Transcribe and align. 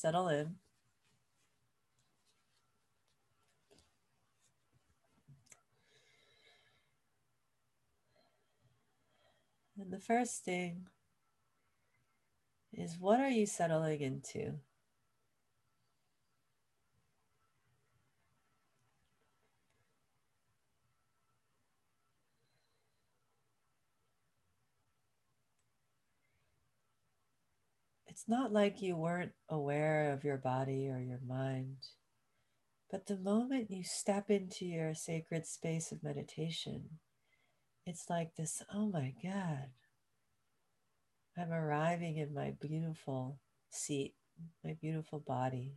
settle 0.00 0.28
in. 0.28 0.54
And 9.78 9.92
the 9.92 9.98
first 9.98 10.42
thing 10.44 10.86
is 12.72 12.96
what 12.98 13.20
are 13.20 13.28
you 13.28 13.44
settling 13.44 14.00
into? 14.00 14.54
It's 28.20 28.28
not 28.28 28.52
like 28.52 28.82
you 28.82 28.96
weren't 28.96 29.32
aware 29.48 30.12
of 30.12 30.24
your 30.24 30.36
body 30.36 30.90
or 30.90 31.00
your 31.00 31.20
mind, 31.26 31.78
but 32.90 33.06
the 33.06 33.16
moment 33.16 33.70
you 33.70 33.82
step 33.82 34.28
into 34.28 34.66
your 34.66 34.92
sacred 34.92 35.46
space 35.46 35.90
of 35.90 36.02
meditation, 36.02 36.98
it's 37.86 38.10
like 38.10 38.36
this 38.36 38.62
oh 38.74 38.90
my 38.90 39.14
God, 39.22 39.70
I'm 41.34 41.50
arriving 41.50 42.18
in 42.18 42.34
my 42.34 42.52
beautiful 42.60 43.38
seat, 43.70 44.16
my 44.62 44.76
beautiful 44.78 45.20
body, 45.26 45.76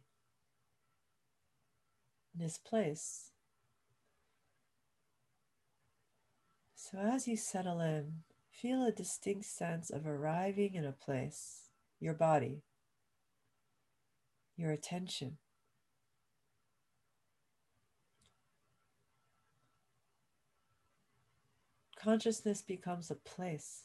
this 2.36 2.58
place. 2.58 3.31
So 6.75 6.98
as 6.98 7.25
you 7.25 7.38
settle 7.38 7.80
in, 7.80 8.23
feel 8.52 8.86
a 8.86 8.91
distinct 8.91 9.45
sense 9.45 9.89
of 9.89 10.05
arriving 10.05 10.73
in 10.73 10.84
a 10.84 10.91
place, 10.91 11.62
your 12.03 12.13
body, 12.13 12.62
your 14.57 14.71
attention. 14.71 15.38
Consciousness 21.97 22.61
becomes 22.61 23.09
a 23.09 23.16
place. 23.16 23.83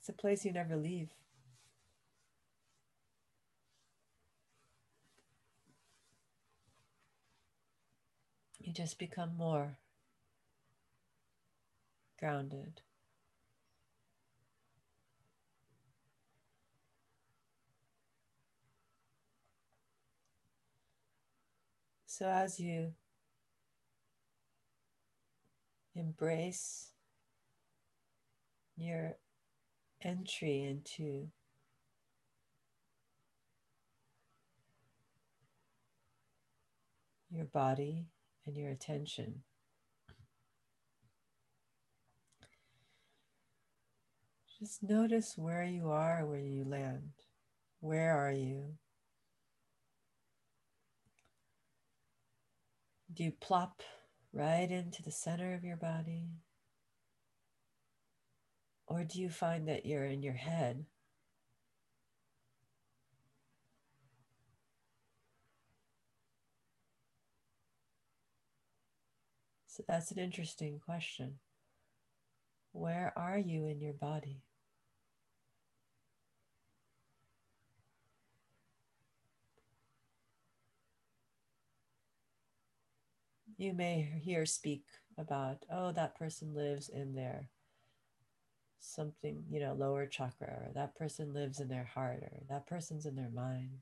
It's 0.00 0.10
a 0.10 0.12
place 0.12 0.44
you 0.44 0.52
never 0.52 0.76
leave. 0.76 1.08
You 8.60 8.74
just 8.74 8.98
become 8.98 9.34
more 9.34 9.78
grounded. 12.20 12.82
So, 22.18 22.26
as 22.28 22.58
you 22.58 22.94
embrace 25.94 26.88
your 28.76 29.18
entry 30.02 30.64
into 30.64 31.28
your 37.30 37.44
body 37.44 38.06
and 38.44 38.56
your 38.56 38.70
attention. 38.70 39.44
Just 44.58 44.82
notice 44.82 45.34
where 45.36 45.62
you 45.62 45.88
are 45.90 46.26
where 46.26 46.40
you 46.40 46.64
land. 46.64 47.12
Where 47.78 48.10
are 48.16 48.32
you? 48.32 48.72
You 53.16 53.32
plop 53.32 53.82
right 54.32 54.70
into 54.70 55.02
the 55.02 55.10
center 55.10 55.54
of 55.54 55.64
your 55.64 55.76
body? 55.76 56.28
Or 58.86 59.04
do 59.04 59.20
you 59.20 59.28
find 59.28 59.68
that 59.68 59.86
you're 59.86 60.04
in 60.04 60.22
your 60.22 60.34
head? 60.34 60.86
So 69.66 69.84
that's 69.86 70.10
an 70.10 70.18
interesting 70.18 70.80
question. 70.84 71.38
Where 72.72 73.12
are 73.16 73.38
you 73.38 73.66
in 73.66 73.80
your 73.80 73.92
body? 73.92 74.42
You 83.58 83.74
may 83.74 84.02
hear 84.22 84.46
speak 84.46 84.84
about, 85.18 85.64
oh, 85.68 85.90
that 85.92 86.14
person 86.14 86.54
lives 86.54 86.88
in 86.88 87.16
their 87.16 87.50
something, 88.78 89.44
you 89.50 89.58
know, 89.58 89.74
lower 89.74 90.06
chakra, 90.06 90.46
or 90.46 90.70
that 90.74 90.94
person 90.94 91.34
lives 91.34 91.58
in 91.58 91.66
their 91.68 91.84
heart, 91.84 92.22
or 92.22 92.30
that 92.48 92.68
person's 92.68 93.04
in 93.04 93.16
their 93.16 93.30
mind. 93.30 93.80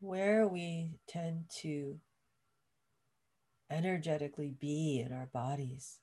Where 0.00 0.48
we 0.48 0.98
tend 1.06 1.44
to 1.60 2.00
energetically 3.70 4.50
be 4.58 5.00
in 5.06 5.12
our 5.12 5.26
bodies. 5.26 6.00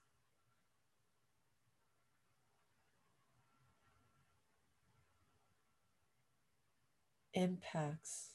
Impacts 7.37 8.31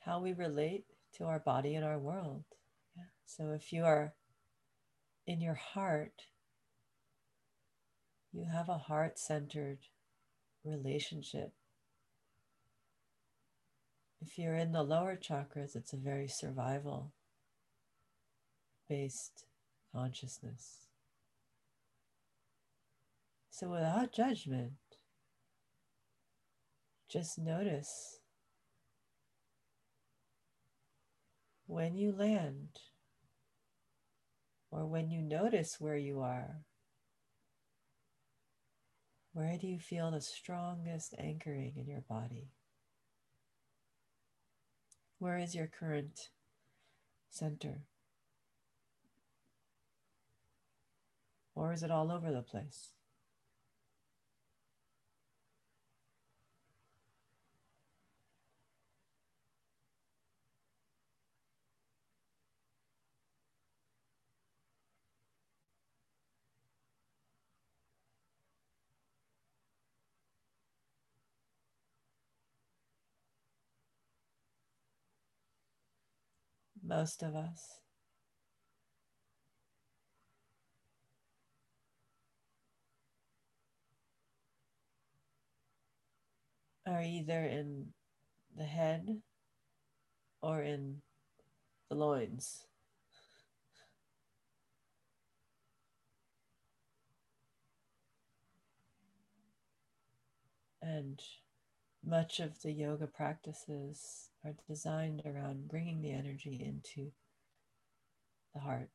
how 0.00 0.20
we 0.20 0.32
relate 0.32 0.84
to 1.16 1.24
our 1.24 1.40
body 1.40 1.74
and 1.74 1.84
our 1.84 1.98
world. 1.98 2.44
Yeah. 2.96 3.10
So 3.26 3.50
if 3.50 3.72
you 3.72 3.84
are 3.84 4.14
in 5.26 5.40
your 5.40 5.54
heart, 5.54 6.22
you 8.32 8.46
have 8.52 8.68
a 8.68 8.78
heart 8.78 9.18
centered 9.18 9.78
relationship. 10.64 11.52
If 14.20 14.38
you're 14.38 14.54
in 14.54 14.72
the 14.72 14.84
lower 14.84 15.16
chakras, 15.16 15.74
it's 15.74 15.92
a 15.92 15.96
very 15.96 16.28
survival 16.28 17.12
based 18.88 19.44
consciousness. 19.92 20.86
So 23.50 23.68
without 23.68 24.12
judgment, 24.12 24.72
just 27.10 27.38
notice 27.38 28.20
when 31.66 31.96
you 31.96 32.12
land 32.12 32.68
or 34.70 34.86
when 34.86 35.10
you 35.10 35.20
notice 35.20 35.80
where 35.80 35.96
you 35.96 36.20
are, 36.20 36.60
where 39.32 39.58
do 39.58 39.66
you 39.66 39.80
feel 39.80 40.12
the 40.12 40.20
strongest 40.20 41.14
anchoring 41.18 41.72
in 41.76 41.88
your 41.88 42.02
body? 42.08 42.52
Where 45.18 45.38
is 45.38 45.54
your 45.54 45.66
current 45.66 46.30
center? 47.28 47.82
Or 51.56 51.72
is 51.72 51.82
it 51.82 51.90
all 51.90 52.12
over 52.12 52.30
the 52.30 52.42
place? 52.42 52.92
Most 77.00 77.22
of 77.22 77.34
us. 77.34 77.80
Are 86.86 87.02
either 87.02 87.42
in 87.46 87.94
the 88.54 88.64
head 88.64 89.22
or 90.42 90.60
in 90.60 91.00
the 91.88 91.94
loins. 91.94 92.66
And 100.82 101.22
much 102.04 102.40
of 102.40 102.60
the 102.60 102.72
yoga 102.72 103.06
practices 103.06 104.29
are 104.44 104.54
designed 104.68 105.22
around 105.24 105.68
bringing 105.68 106.02
the 106.02 106.12
energy 106.12 106.62
into 106.64 107.12
the 108.54 108.60
heart. 108.60 108.90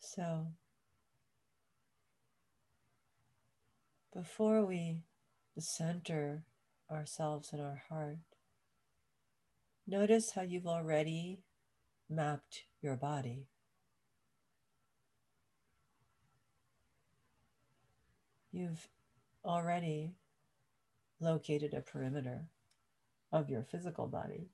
So, 0.00 0.48
before 4.12 4.66
we 4.66 5.04
the 5.54 5.62
center 5.62 6.44
ourselves 6.92 7.52
in 7.52 7.60
our 7.60 7.82
heart, 7.88 8.18
notice 9.86 10.32
how 10.32 10.42
you've 10.42 10.66
already 10.66 11.40
mapped 12.08 12.64
your 12.80 12.96
body. 12.96 13.46
You've 18.52 18.88
already 19.44 20.12
located 21.20 21.72
a 21.72 21.80
perimeter 21.80 22.46
of 23.32 23.48
your 23.48 23.62
physical 23.62 24.06
body. 24.06 24.50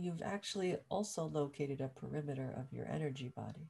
you've 0.00 0.22
actually 0.22 0.76
also 0.88 1.24
located 1.24 1.80
a 1.80 1.88
perimeter 1.88 2.54
of 2.56 2.72
your 2.72 2.86
energy 2.86 3.32
body. 3.34 3.68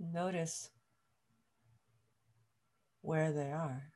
Notice 0.00 0.70
where 3.00 3.32
they 3.32 3.50
are. 3.50 3.92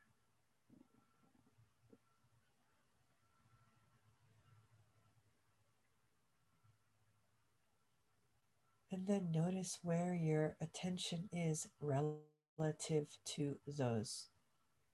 And 8.91 9.07
then 9.07 9.31
notice 9.31 9.79
where 9.81 10.13
your 10.13 10.55
attention 10.61 11.27
is 11.31 11.67
relative 11.81 13.07
to 13.35 13.57
those 13.65 14.27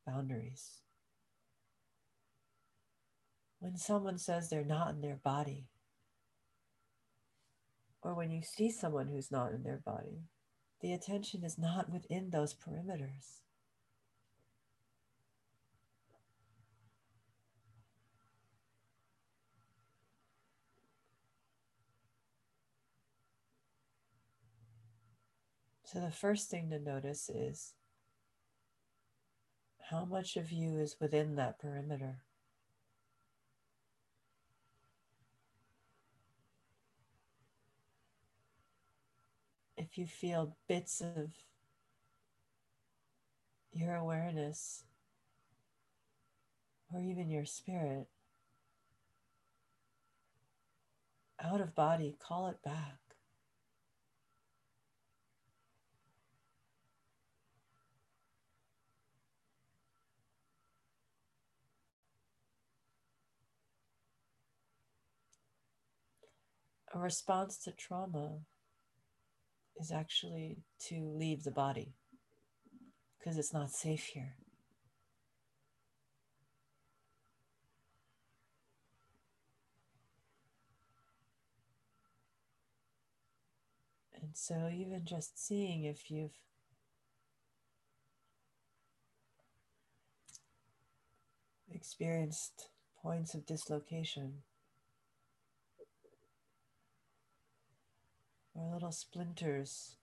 boundaries. 0.07 0.81
When 3.59 3.75
someone 3.75 4.17
says 4.17 4.49
they're 4.49 4.63
not 4.63 4.91
in 4.91 5.01
their 5.01 5.19
body, 5.21 5.67
or 8.01 8.15
when 8.15 8.31
you 8.31 8.41
see 8.41 8.71
someone 8.71 9.09
who's 9.09 9.31
not 9.31 9.51
in 9.51 9.63
their 9.63 9.81
body, 9.85 10.23
the 10.81 10.93
attention 10.93 11.43
is 11.43 11.57
not 11.57 11.89
within 11.91 12.29
those 12.29 12.53
perimeters. 12.53 13.39
So, 25.91 25.99
the 25.99 26.11
first 26.11 26.51
thing 26.51 26.69
to 26.69 26.77
notice 26.77 27.31
is 27.33 27.73
how 29.89 30.05
much 30.05 30.37
of 30.37 30.51
you 30.51 30.77
is 30.77 30.97
within 30.99 31.35
that 31.37 31.59
perimeter. 31.59 32.19
You 39.99 40.07
feel 40.07 40.55
bits 40.69 41.01
of 41.01 41.33
your 43.73 43.95
awareness 43.95 44.85
or 46.93 47.01
even 47.01 47.29
your 47.29 47.43
spirit 47.43 48.07
out 51.43 51.59
of 51.59 51.75
body, 51.75 52.15
call 52.19 52.47
it 52.47 52.63
back. 52.63 52.95
a 66.91 66.97
response 66.97 67.59
to 67.59 67.71
trauma 67.71 68.39
is 69.79 69.91
actually 69.91 70.57
to 70.87 71.13
leave 71.15 71.43
the 71.43 71.51
body 71.51 71.93
because 73.17 73.37
it's 73.37 73.53
not 73.53 73.71
safe 73.71 74.03
here. 74.13 74.35
And 84.21 84.31
so, 84.33 84.69
even 84.71 85.05
just 85.05 85.43
seeing 85.43 85.85
if 85.85 86.11
you've 86.11 86.37
experienced 91.71 92.69
points 93.01 93.33
of 93.33 93.45
dislocation 93.45 94.43
little 98.79 98.93
splinters. 98.93 99.97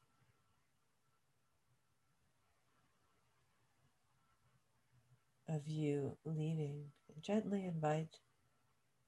Of 5.49 5.67
you 5.67 6.19
leaving, 6.26 6.90
gently 7.23 7.64
invite 7.64 8.19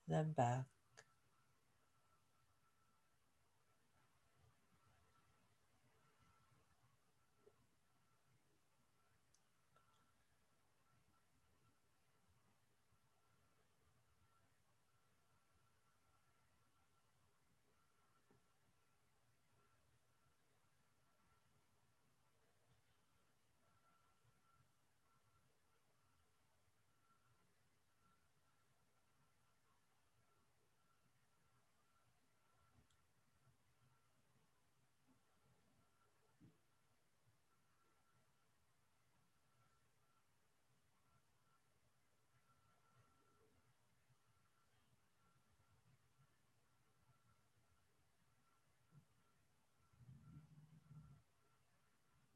them 0.06 0.32
back. 0.34 0.64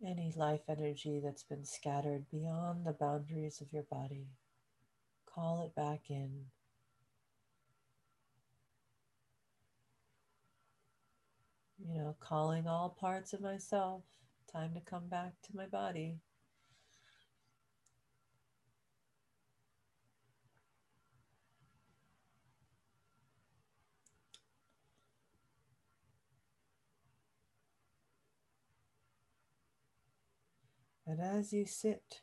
Any 0.05 0.33
life 0.37 0.63
energy 0.69 1.21
that's 1.23 1.43
been 1.43 1.65
scattered 1.65 2.27
beyond 2.31 2.85
the 2.85 2.93
boundaries 2.93 3.61
of 3.61 3.73
your 3.73 3.85
body. 3.85 4.27
Call 5.27 5.65
it 5.67 5.75
back 5.75 6.11
in. 6.11 6.47
You 11.79 11.99
know, 11.99 12.17
calling 12.21 12.67
all 12.69 12.91
parts 12.91 13.33
of 13.33 13.41
myself, 13.41 14.03
time 14.53 14.75
to 14.75 14.81
come 14.81 15.09
back 15.09 15.35
to 15.45 15.57
my 15.57 15.67
body. 15.67 16.19
And 31.13 31.21
as 31.21 31.53
you 31.53 31.67
sit 31.67 32.23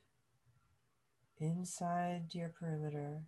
inside 1.38 2.34
your 2.34 2.50
perimeter 2.50 3.20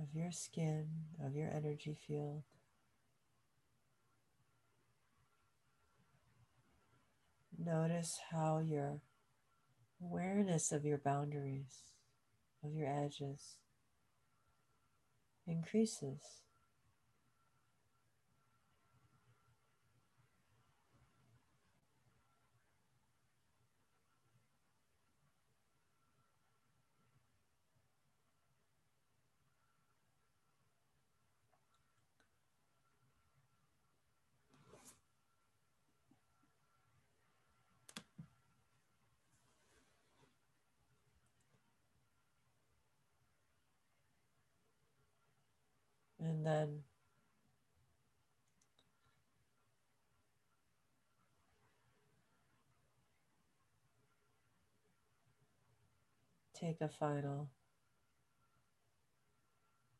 of 0.00 0.08
your 0.12 0.32
skin, 0.32 0.88
of 1.24 1.36
your 1.36 1.48
energy 1.48 1.96
field, 2.08 2.42
notice 7.56 8.18
how 8.32 8.58
your 8.58 9.00
Awareness 10.04 10.72
of 10.72 10.84
your 10.84 10.98
boundaries, 10.98 11.94
of 12.64 12.74
your 12.74 12.88
edges, 12.88 13.58
increases. 15.46 16.41
And 46.44 46.50
then 46.50 46.78
take 56.52 56.80
a 56.80 56.88
final 56.88 57.48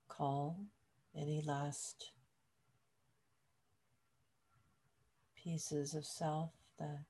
call. 0.08 0.66
Any 1.14 1.42
last 1.42 2.10
pieces 5.36 5.94
of 5.94 6.04
self 6.04 6.50
that 6.80 7.04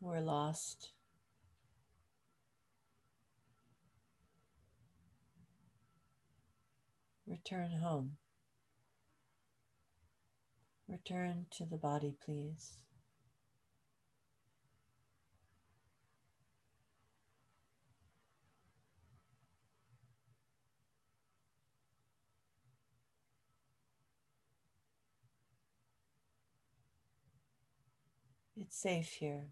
were 0.00 0.20
lost 0.20 0.90
Return 7.30 7.70
home. 7.80 8.16
Return 10.88 11.46
to 11.52 11.64
the 11.64 11.76
body, 11.76 12.16
please. 12.24 12.72
It's 28.56 28.76
safe 28.76 29.06
here. 29.20 29.50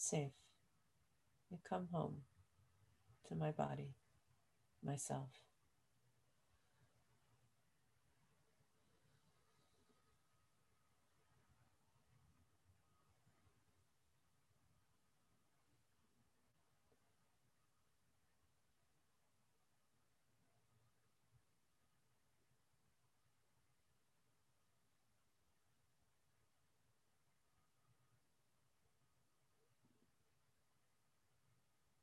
Safe. 0.00 0.32
You 1.50 1.58
come 1.68 1.88
home 1.92 2.22
to 3.28 3.34
my 3.34 3.52
body, 3.52 3.94
myself. 4.84 5.30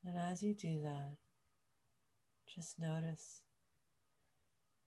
And 0.06 0.17
as 0.30 0.42
you 0.42 0.52
do 0.52 0.80
that, 0.82 1.16
just 2.54 2.78
notice 2.78 3.40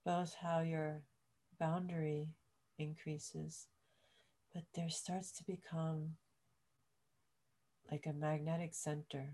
both 0.06 0.36
how 0.42 0.60
your 0.60 1.02
boundary 1.60 2.30
increases, 2.78 3.68
but 4.54 4.64
there 4.76 4.90
starts 4.90 5.32
to 5.32 5.44
become 5.44 6.12
like 7.92 8.06
a 8.06 8.14
magnetic 8.14 8.74
center. 8.74 9.34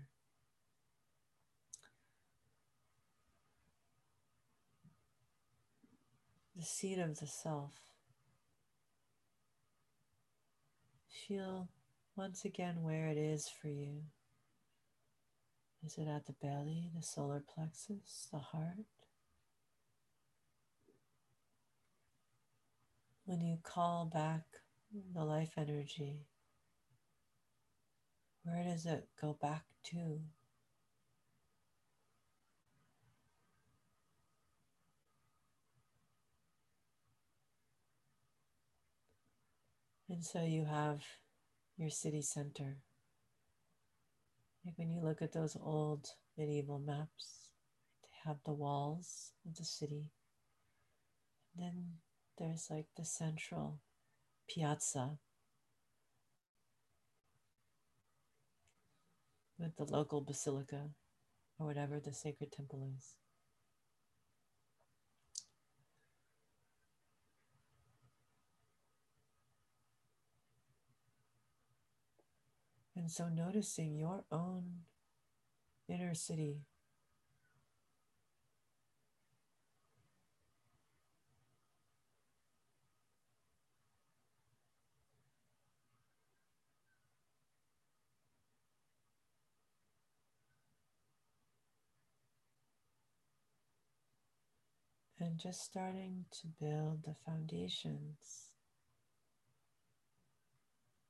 The 6.56 6.64
seat 6.64 6.98
of 6.98 7.20
the 7.20 7.26
self. 7.26 7.74
Feel 11.26 11.68
once 12.16 12.44
again 12.46 12.82
where 12.82 13.08
it 13.08 13.18
is 13.18 13.48
for 13.60 13.68
you. 13.68 14.00
Is 15.84 15.96
it 15.96 16.08
at 16.08 16.26
the 16.26 16.34
belly, 16.34 16.90
the 16.94 17.02
solar 17.02 17.42
plexus, 17.54 18.28
the 18.32 18.38
heart? 18.38 18.86
When 23.24 23.40
you 23.40 23.58
call 23.62 24.10
back 24.12 24.42
the 25.14 25.24
life 25.24 25.52
energy, 25.56 26.26
where 28.42 28.64
does 28.64 28.86
it 28.86 29.08
go 29.20 29.36
back 29.40 29.64
to? 29.90 30.20
And 40.10 40.24
so 40.24 40.42
you 40.42 40.64
have 40.64 41.02
your 41.76 41.90
city 41.90 42.22
center. 42.22 42.78
Like 44.64 44.76
when 44.76 44.90
you 44.90 45.00
look 45.02 45.22
at 45.22 45.32
those 45.32 45.56
old 45.60 46.06
medieval 46.36 46.78
maps, 46.78 47.48
they 48.02 48.28
have 48.28 48.38
the 48.44 48.52
walls 48.52 49.32
of 49.46 49.56
the 49.56 49.64
city. 49.64 50.10
And 51.54 51.64
then 51.64 51.84
there's 52.38 52.68
like 52.70 52.86
the 52.96 53.04
central 53.04 53.80
piazza 54.48 55.18
with 59.58 59.76
the 59.76 59.84
local 59.84 60.20
basilica 60.20 60.90
or 61.58 61.66
whatever 61.66 62.00
the 62.00 62.14
sacred 62.14 62.52
temple 62.52 62.88
is. 62.96 63.14
And 72.98 73.08
so 73.08 73.28
noticing 73.28 73.96
your 73.96 74.24
own 74.32 74.80
inner 75.88 76.14
city. 76.14 76.62
And 95.20 95.38
just 95.38 95.60
starting 95.60 96.24
to 96.40 96.48
build 96.60 97.04
the 97.04 97.14
foundations 97.24 98.48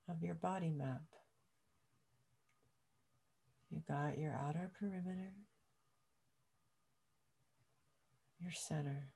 of 0.06 0.22
your 0.22 0.34
body 0.34 0.68
map. 0.68 1.00
You 3.70 3.82
got 3.86 4.18
your 4.18 4.32
outer 4.32 4.70
perimeter, 4.78 5.32
your 8.40 8.52
center. 8.52 9.08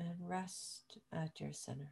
And 0.00 0.14
rest 0.20 0.98
at 1.12 1.40
your 1.40 1.52
center. 1.52 1.90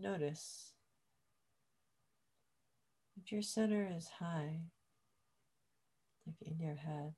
Notice 0.00 0.72
if 3.16 3.30
your 3.30 3.42
center 3.42 3.86
is 3.94 4.08
high, 4.18 4.60
like 6.26 6.40
in 6.40 6.58
your 6.58 6.76
head, 6.76 7.14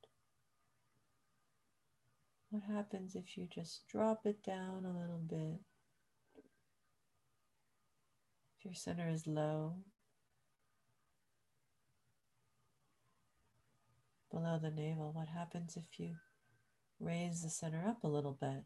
what 2.50 2.62
happens 2.64 3.14
if 3.14 3.36
you 3.36 3.46
just 3.52 3.86
drop 3.86 4.26
it 4.26 4.42
down 4.42 4.84
a 4.84 4.98
little 4.98 5.22
bit 5.24 5.60
If 8.62 8.66
your 8.66 8.74
center 8.74 9.08
is 9.08 9.26
low, 9.26 9.74
below 14.30 14.60
the 14.62 14.70
navel, 14.70 15.10
what 15.12 15.26
happens 15.26 15.76
if 15.76 15.98
you 15.98 16.14
raise 17.00 17.42
the 17.42 17.50
center 17.50 17.84
up 17.88 18.04
a 18.04 18.08
little 18.08 18.38
bit? 18.40 18.62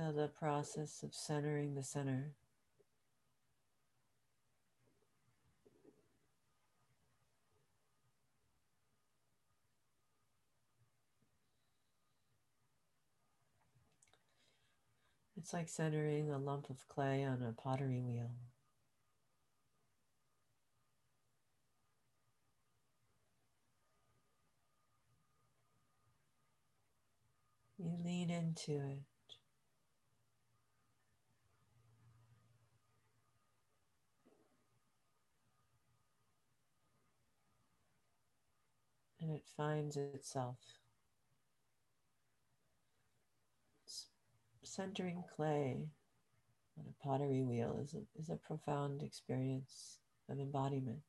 So, 0.00 0.12
the 0.12 0.28
process 0.28 1.02
of 1.02 1.14
centering 1.14 1.74
the 1.74 1.82
center. 1.82 2.32
It's 15.36 15.52
like 15.52 15.68
centering 15.68 16.30
a 16.30 16.38
lump 16.38 16.70
of 16.70 16.88
clay 16.88 17.22
on 17.24 17.42
a 17.42 17.52
pottery 17.52 18.00
wheel. 18.00 18.30
You 27.76 27.98
lean 28.02 28.30
into 28.30 28.72
it. 28.72 29.09
And 39.30 39.38
it 39.38 39.44
finds 39.56 39.96
itself. 39.96 40.56
centering 44.62 45.24
clay 45.34 45.88
on 46.78 46.84
a 46.86 47.04
pottery 47.04 47.42
wheel 47.42 47.80
is 47.82 47.94
a, 47.94 48.20
is 48.20 48.30
a 48.30 48.36
profound 48.36 49.02
experience 49.02 49.98
of 50.28 50.38
embodiment. 50.38 51.00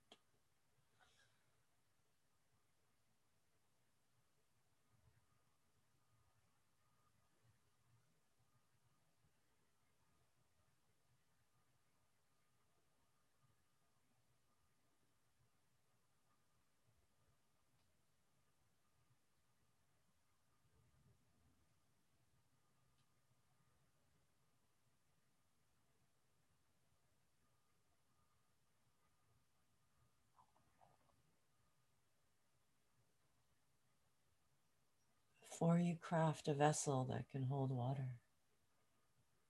Before 35.62 35.78
you 35.78 35.96
craft 36.02 36.48
a 36.48 36.56
vessel 36.56 37.06
that 37.12 37.30
can 37.32 37.44
hold 37.44 37.70
water, 37.70 38.08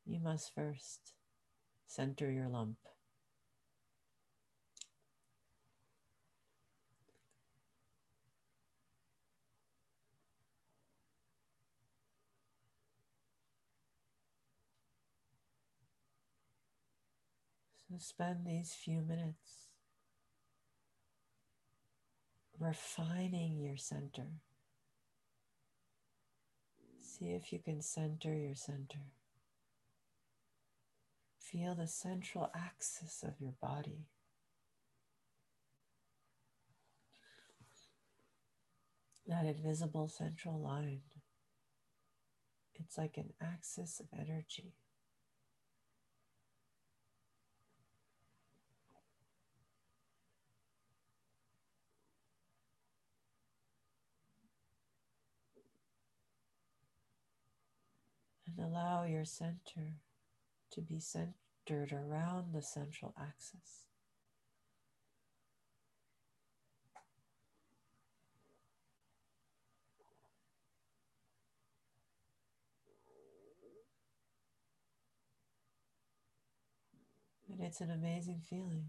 you 0.06 0.20
must 0.20 0.54
first 0.54 1.14
center 1.88 2.30
your 2.30 2.50
lump. 2.50 2.76
So 17.88 17.96
spend 18.00 18.46
these 18.46 18.74
few 18.74 19.02
minutes 19.02 19.70
refining 22.60 23.62
your 23.62 23.78
center. 23.78 24.28
See 27.18 27.32
if 27.34 27.52
you 27.52 27.60
can 27.60 27.82
center 27.82 28.34
your 28.34 28.56
center. 28.56 29.12
Feel 31.38 31.76
the 31.76 31.86
central 31.86 32.50
axis 32.56 33.22
of 33.22 33.34
your 33.38 33.54
body. 33.62 34.06
That 39.28 39.46
invisible 39.46 40.08
central 40.08 40.62
line. 40.62 41.02
It's 42.76 42.98
like 42.98 43.18
an 43.18 43.34
axis 43.42 44.00
of 44.00 44.08
energy. 44.18 44.72
And 58.58 58.66
allow 58.66 59.06
your 59.06 59.26
center 59.26 59.96
to 60.72 60.82
be 60.82 61.00
centered 61.00 61.92
around 61.92 62.54
the 62.54 62.62
central 62.62 63.14
axis. 63.20 63.88
And 77.52 77.62
it's 77.62 77.82
an 77.82 77.92
amazing 77.92 78.42
feeling 78.50 78.86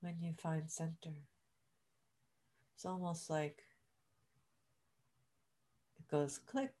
when 0.00 0.16
you 0.20 0.32
find 0.32 0.70
center. 0.70 1.14
It's 2.74 2.86
almost 2.86 3.28
like 3.28 3.62
goes 6.10 6.38
click 6.38 6.72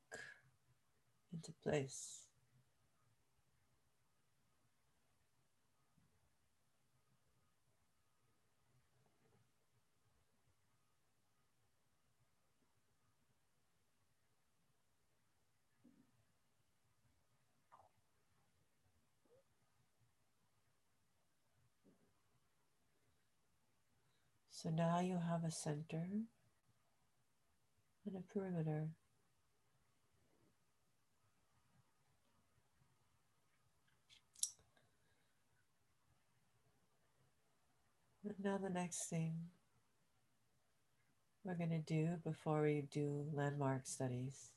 into 1.32 1.52
place. 1.62 2.24
So 24.50 24.70
now 24.70 25.00
you 25.00 25.18
have 25.18 25.44
a 25.44 25.50
center 25.50 26.06
and 28.06 28.16
a 28.16 28.22
perimeter. 28.32 28.88
And 38.24 38.34
now, 38.42 38.56
the 38.56 38.70
next 38.70 39.10
thing 39.10 39.34
we're 41.44 41.56
going 41.56 41.68
to 41.68 41.78
do 41.78 42.16
before 42.24 42.62
we 42.62 42.84
do 42.90 43.26
landmark 43.34 43.82
studies. 43.84 44.48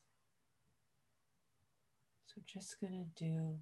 So, 2.28 2.42
just 2.46 2.80
going 2.80 2.94
to 2.94 3.24
do 3.24 3.58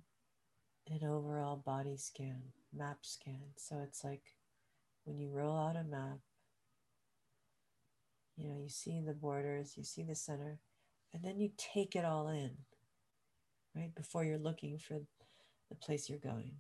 an 0.92 1.08
overall 1.08 1.56
body 1.56 1.98
scan, 1.98 2.42
map 2.72 3.00
scan. 3.02 3.42
So, 3.58 3.78
it's 3.84 4.04
like 4.04 4.36
when 5.06 5.18
you 5.18 5.32
roll 5.32 5.58
out 5.58 5.76
a 5.76 5.84
map, 5.84 6.20
you 8.38 8.48
know, 8.48 8.60
you 8.62 8.70
see 8.70 9.02
the 9.02 9.14
borders, 9.14 9.74
you 9.76 9.84
see 9.84 10.04
the 10.04 10.14
center, 10.14 10.60
and 11.14 11.24
then 11.24 11.40
you 11.40 11.50
take 11.58 11.96
it 11.96 12.06
all 12.06 12.28
in, 12.28 12.52
right? 13.76 13.96
Before 13.96 14.24
you're 14.24 14.38
looking 14.38 14.78
for 14.78 15.00
the 15.70 15.76
place 15.76 16.10
you're 16.10 16.20
going. 16.20 16.52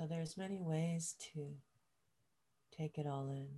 So 0.00 0.06
there's 0.06 0.38
many 0.38 0.62
ways 0.62 1.14
to 1.34 1.56
take 2.74 2.96
it 2.96 3.06
all 3.06 3.28
in. 3.28 3.48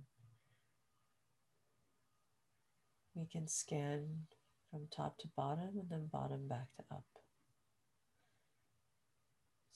We 3.15 3.27
can 3.27 3.47
scan 3.47 4.25
from 4.69 4.89
top 4.93 5.17
to 5.19 5.29
bottom 5.37 5.69
and 5.79 5.89
then 5.89 6.09
bottom 6.11 6.49
back 6.49 6.67
to 6.75 6.83
up. 6.91 7.05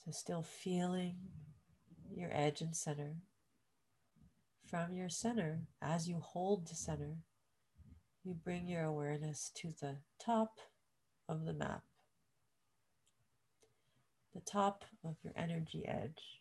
So 0.04 0.10
still 0.10 0.42
feeling 0.42 1.16
your 2.14 2.28
edge 2.34 2.60
and 2.60 2.76
center. 2.76 3.14
From 4.66 4.92
your 4.92 5.08
center, 5.08 5.60
as 5.80 6.06
you 6.06 6.20
hold 6.20 6.68
the 6.68 6.74
center, 6.74 7.16
you 8.22 8.34
bring 8.34 8.68
your 8.68 8.84
awareness 8.84 9.50
to 9.54 9.72
the 9.80 10.00
top 10.22 10.58
of 11.30 11.46
the 11.46 11.54
map 11.54 11.84
the 14.34 14.40
top 14.40 14.84
of 15.04 15.16
your 15.22 15.32
energy 15.36 15.84
edge. 15.86 16.37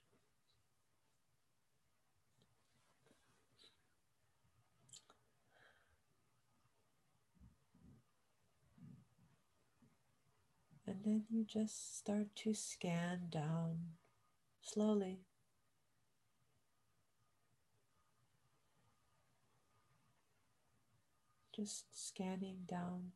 And 10.88 11.04
then 11.04 11.24
you 11.30 11.44
just 11.44 11.98
start 11.98 12.28
to 12.38 12.54
scan 12.54 13.28
down 13.30 13.80
slowly. 14.62 15.20
Just 21.54 21.86
scanning 21.92 22.60
down 22.66 23.12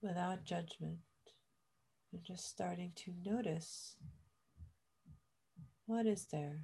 without 0.00 0.44
judgment 0.44 0.98
and 2.12 2.22
just 2.22 2.48
starting 2.48 2.92
to 2.94 3.12
notice 3.24 3.96
what 5.86 6.06
is 6.06 6.26
there 6.30 6.60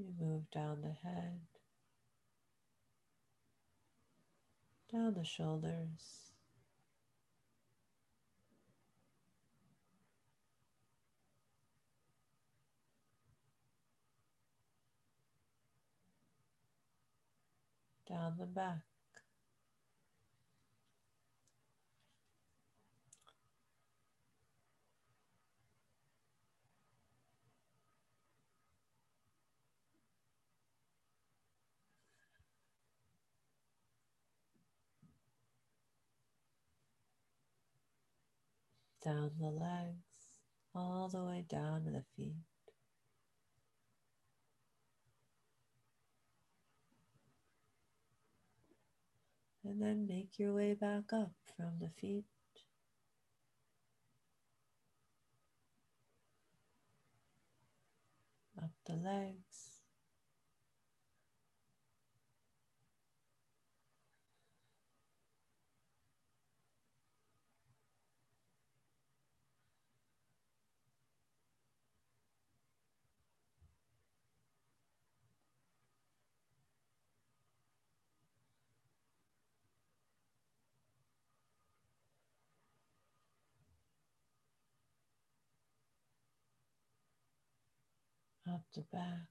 You 0.00 0.14
move 0.18 0.50
down 0.50 0.80
the 0.80 0.94
head, 1.06 1.40
down 4.90 5.12
the 5.12 5.24
shoulders. 5.24 6.32
Down 18.08 18.36
the 18.38 18.46
back. 18.46 18.89
Down 39.04 39.32
the 39.40 39.50
legs, 39.50 40.34
all 40.74 41.08
the 41.08 41.24
way 41.24 41.44
down 41.48 41.84
to 41.84 41.90
the 41.90 42.04
feet. 42.16 42.34
And 49.64 49.80
then 49.80 50.06
make 50.06 50.38
your 50.38 50.54
way 50.54 50.74
back 50.74 51.12
up 51.12 51.32
from 51.56 51.72
the 51.80 51.90
feet. 52.00 52.24
Up 58.62 58.70
the 58.86 58.94
legs. 58.96 59.69
Up 88.60 88.66
the 88.74 88.82
back. 88.92 89.28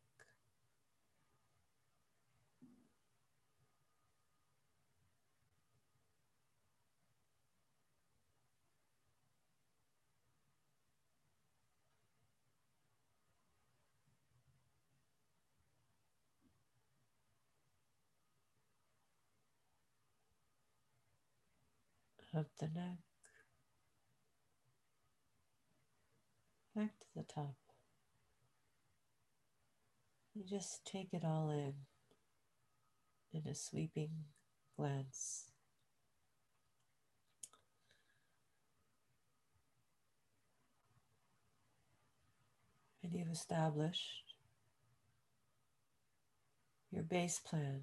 Up 22.37 22.45
the 22.59 22.67
neck, 22.67 22.99
back 26.75 26.91
to 26.99 27.07
the 27.15 27.23
top. 27.23 27.68
You 30.39 30.45
just 30.45 30.85
take 30.85 31.09
it 31.11 31.25
all 31.25 31.49
in 31.49 31.73
in 33.33 33.45
a 33.45 33.53
sweeping 33.53 34.23
glance. 34.77 35.51
And 43.03 43.11
you've 43.11 43.27
established 43.29 44.33
your 46.89 47.03
base 47.03 47.39
plan. 47.39 47.81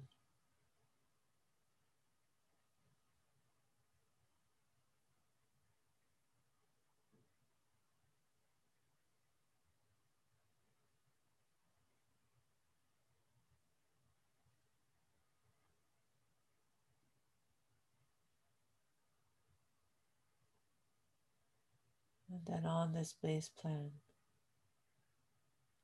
And 22.45 22.65
on 22.65 22.93
this 22.93 23.13
base 23.13 23.49
plan, 23.49 23.91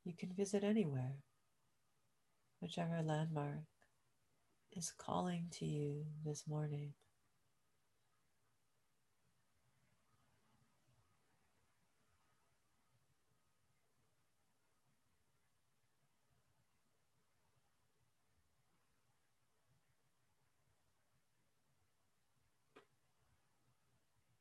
you 0.04 0.13
can 0.13 0.34
visit 0.34 0.63
anywhere, 0.63 1.16
whichever 2.62 3.02
landmark 3.02 3.63
is 4.72 4.92
calling 4.92 5.48
to 5.52 5.66
you 5.66 6.06
this 6.26 6.48
morning. 6.48 6.94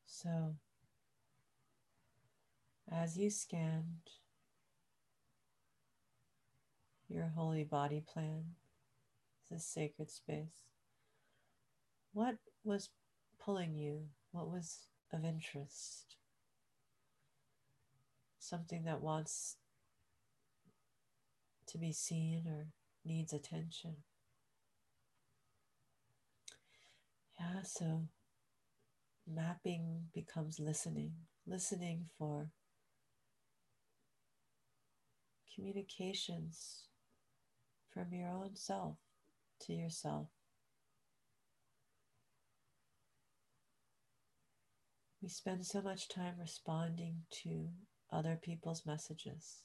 So, 0.06 0.54
as 2.92 3.16
you 3.16 3.30
scanned 3.30 4.10
your 7.08 7.32
holy 7.34 7.64
body 7.64 8.02
plan, 8.06 8.44
this 9.50 9.64
sacred 9.64 10.10
space, 10.10 10.66
what 12.12 12.36
was 12.64 12.90
pulling 13.38 13.74
you? 13.74 14.08
What 14.30 14.48
was 14.48 14.86
of 15.12 15.24
interest? 15.24 16.16
Something 18.38 18.84
that 18.84 19.00
wants 19.00 19.56
to 21.66 21.78
be 21.78 21.92
seen 21.92 22.44
or 22.46 22.66
needs 23.04 23.32
attention. 23.32 23.96
Yeah, 27.38 27.62
so 27.62 28.02
mapping 29.26 30.08
becomes 30.14 30.60
listening, 30.60 31.12
listening 31.46 32.08
for 32.18 32.50
communications 35.54 36.84
from 37.92 38.12
your 38.12 38.28
own 38.28 38.50
self 38.54 38.96
to 39.60 39.72
yourself. 39.72 40.28
We 45.22 45.28
spend 45.28 45.64
so 45.64 45.80
much 45.82 46.08
time 46.08 46.34
responding 46.40 47.22
to 47.42 47.68
other 48.12 48.38
people's 48.42 48.84
messages. 48.84 49.58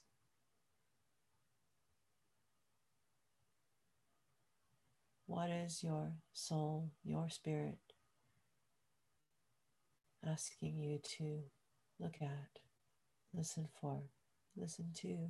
What 5.26 5.50
is 5.50 5.84
your 5.84 6.14
soul, 6.32 6.92
your 7.04 7.30
spirit 7.30 7.80
asking 10.26 10.78
you 10.78 11.00
to 11.18 11.40
look 12.00 12.16
at, 12.22 12.60
listen 13.34 13.68
for, 13.82 14.04
listen 14.56 14.92
to? 15.02 15.30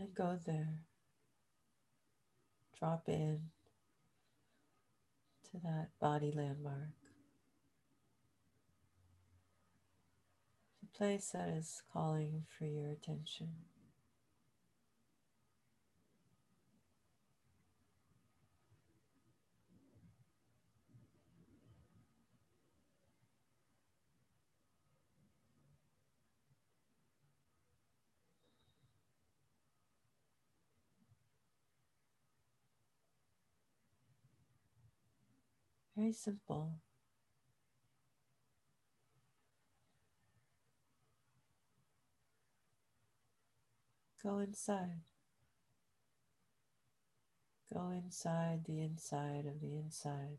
And 0.00 0.14
go 0.14 0.38
there. 0.46 0.86
Drop 2.78 3.08
in 3.08 3.50
to 5.50 5.58
that 5.62 5.88
body 6.00 6.32
landmark. 6.34 6.94
The 10.80 10.98
place 10.98 11.30
that 11.34 11.50
is 11.50 11.82
calling 11.92 12.44
for 12.58 12.64
your 12.64 12.90
attention. 12.90 13.48
Very 36.00 36.14
simple. 36.14 36.80
Go 44.22 44.38
inside. 44.38 45.02
Go 47.70 47.90
inside 47.90 48.64
the 48.64 48.80
inside 48.80 49.44
of 49.44 49.60
the 49.60 49.76
inside. 49.76 50.38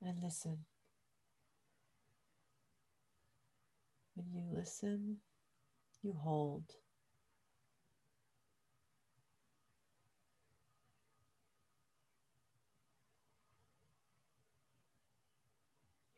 And 0.00 0.22
listen. 0.22 0.67
When 4.18 4.32
you 4.34 4.42
listen, 4.52 5.18
you 6.02 6.12
hold. 6.12 6.64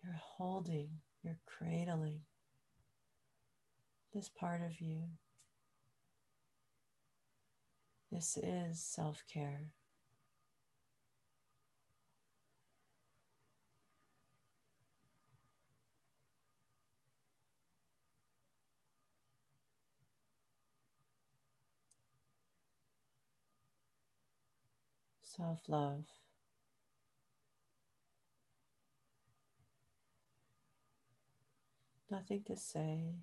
You're 0.02 0.14
holding, 0.14 0.88
you're 1.22 1.36
cradling 1.44 2.20
this 4.14 4.30
part 4.30 4.62
of 4.62 4.80
you. 4.80 5.02
This 8.10 8.38
is 8.42 8.82
self 8.82 9.22
care. 9.30 9.72
Self 25.36 25.60
love. 25.68 26.04
Nothing 32.10 32.42
to 32.46 32.56
say, 32.56 33.14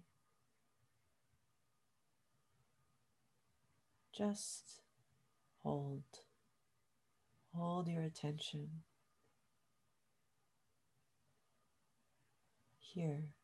just 4.16 4.82
hold. 5.64 6.04
Hold 7.54 7.88
your 7.88 8.04
attention 8.04 8.70
here. 12.80 13.37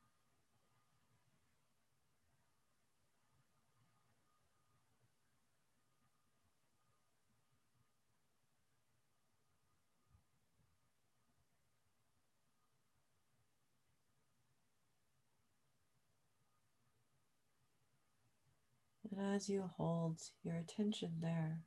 And 19.15 19.36
as 19.36 19.47
you 19.47 19.69
hold 19.78 20.21
your 20.43 20.56
attention 20.56 21.12
there, 21.21 21.60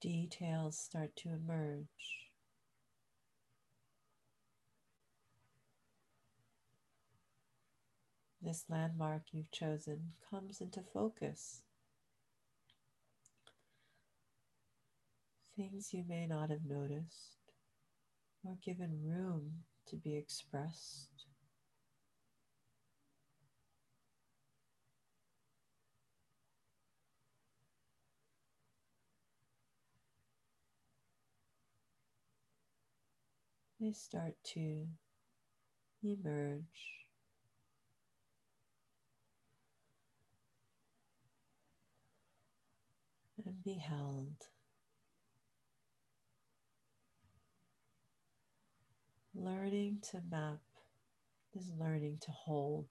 details 0.00 0.78
start 0.78 1.14
to 1.16 1.28
emerge. 1.28 1.86
This 8.40 8.64
landmark 8.70 9.24
you've 9.32 9.50
chosen 9.50 10.12
comes 10.30 10.62
into 10.62 10.80
focus. 10.94 11.60
Things 15.54 15.92
you 15.92 16.04
may 16.08 16.26
not 16.26 16.48
have 16.48 16.64
noticed 16.64 17.36
or 18.42 18.56
given 18.64 19.02
room 19.04 19.64
to 19.88 19.96
be 19.96 20.16
expressed. 20.16 21.29
They 33.80 33.92
start 33.92 34.34
to 34.44 34.86
emerge. 36.04 36.62
And 43.46 43.64
be 43.64 43.78
held. 43.78 44.36
Learning 49.34 49.98
to 50.10 50.20
map 50.30 50.58
is 51.54 51.72
learning 51.78 52.18
to 52.20 52.30
hold. 52.30 52.86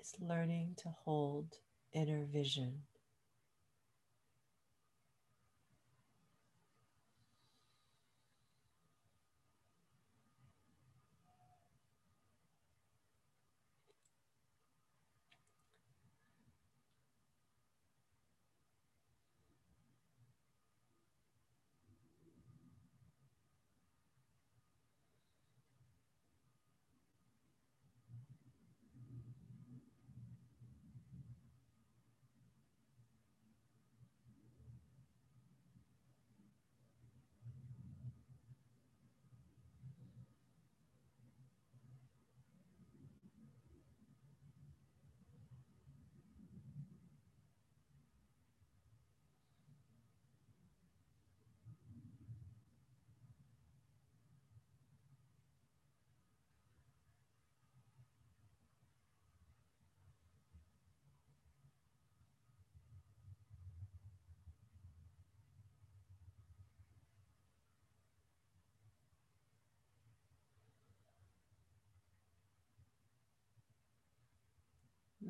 It's 0.00 0.14
learning 0.20 0.74
to 0.78 0.88
hold 1.04 1.58
inner 1.92 2.24
vision. 2.24 2.80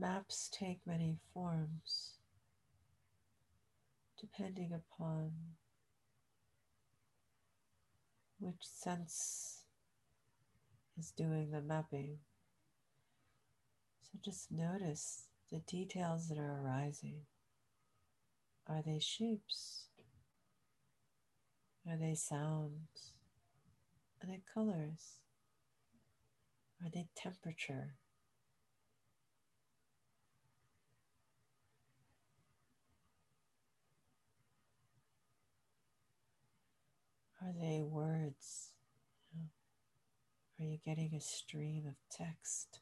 Maps 0.03 0.51
take 0.53 0.81
many 0.85 1.17
forms 1.33 2.15
depending 4.21 4.73
upon 4.73 5.31
which 8.41 8.57
sense 8.63 9.63
is 10.99 11.13
doing 11.13 11.53
the 11.53 11.61
mapping. 11.61 12.19
So 14.03 14.19
just 14.25 14.51
notice 14.51 15.29
the 15.53 15.61
details 15.61 16.29
that 16.29 16.39
are 16.39 16.61
arising. 16.65 17.21
Are 18.67 18.83
they 18.85 18.99
shapes? 18.99 19.85
Are 21.89 21.97
they 21.97 22.17
sounds? 22.17 23.13
Are 24.21 24.27
they 24.27 24.41
colors? 24.53 25.21
Are 26.83 26.91
they 26.93 27.07
temperature? 27.15 27.95
Are 37.45 37.53
they 37.61 37.83
words? 37.83 38.69
Are 40.61 40.65
you 40.65 40.79
getting 40.85 41.13
a 41.13 41.21
stream 41.21 41.87
of 41.89 41.97
text? 42.09 42.79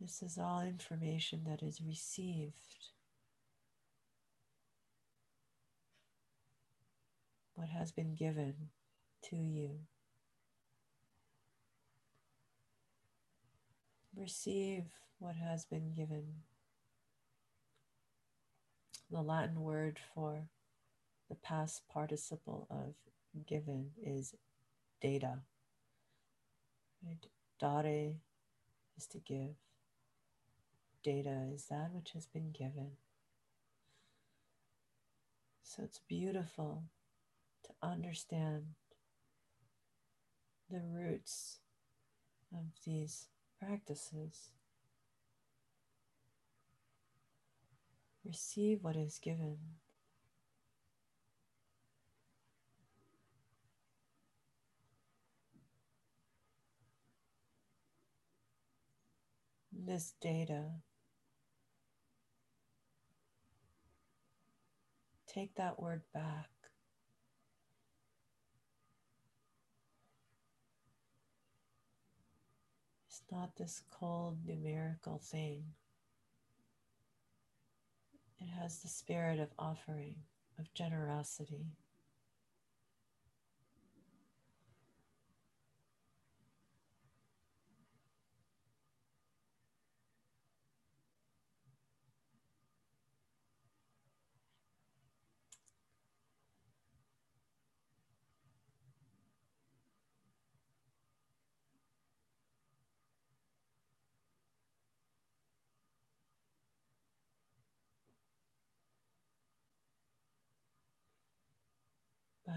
This 0.00 0.22
is 0.22 0.38
all 0.38 0.60
information 0.60 1.44
that 1.46 1.62
is 1.62 1.80
received. 1.80 2.90
What 7.54 7.68
has 7.68 7.92
been 7.92 8.16
given 8.16 8.70
to 9.30 9.36
you. 9.36 9.70
Receive 14.16 14.84
what 15.18 15.36
has 15.36 15.64
been 15.66 15.92
given. 15.92 16.24
The 19.10 19.20
Latin 19.20 19.60
word 19.60 19.98
for 20.14 20.48
the 21.28 21.34
past 21.36 21.82
participle 21.92 22.66
of 22.70 22.94
given 23.46 23.90
is 24.02 24.34
data. 25.00 25.40
Right? 27.04 27.26
Dare 27.60 28.14
is 28.96 29.06
to 29.08 29.18
give 29.18 29.54
data 31.06 31.44
is 31.54 31.66
that 31.66 31.90
which 31.92 32.10
has 32.14 32.26
been 32.26 32.50
given. 32.50 32.90
So 35.62 35.84
it's 35.84 36.00
beautiful 36.08 36.82
to 37.64 37.70
understand 37.80 38.64
the 40.68 40.80
roots 40.84 41.58
of 42.52 42.64
these 42.84 43.28
practices. 43.60 44.50
Receive 48.24 48.82
what 48.82 48.96
is 48.96 49.18
given. 49.22 49.58
This 59.72 60.14
data 60.20 60.64
take 65.36 65.54
that 65.56 65.78
word 65.78 66.00
back. 66.14 66.48
It's 73.06 73.15
not 73.30 73.56
this 73.56 73.82
cold 73.90 74.38
numerical 74.46 75.18
thing. 75.18 75.64
It 78.40 78.48
has 78.60 78.80
the 78.80 78.88
spirit 78.88 79.40
of 79.40 79.48
offering, 79.58 80.16
of 80.58 80.72
generosity. 80.74 81.66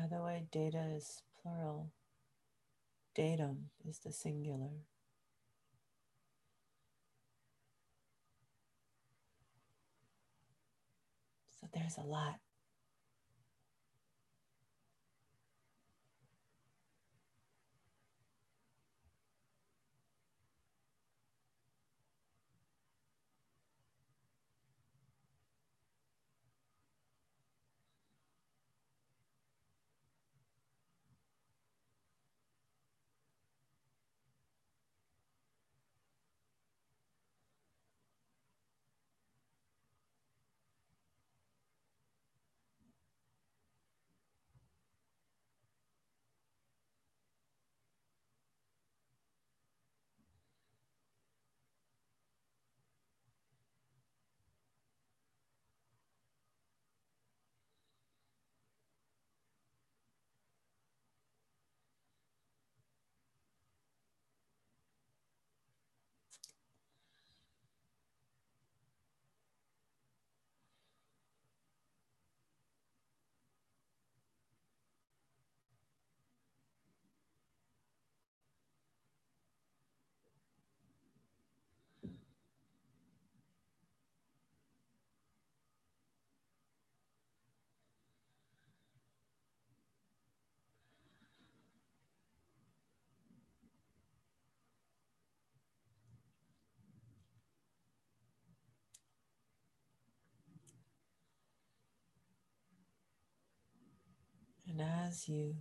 The 0.09 0.21
way, 0.21 0.45
data 0.51 0.83
is 0.95 1.21
plural, 1.41 1.91
datum 3.15 3.69
is 3.87 3.99
the 3.99 4.11
singular. 4.11 4.71
So 11.59 11.67
there's 11.73 11.97
a 11.97 12.01
lot. 12.01 12.39
And 104.67 104.79
as 105.09 105.27
you 105.27 105.55